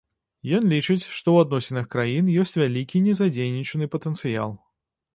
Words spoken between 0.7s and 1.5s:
лічыць, што ў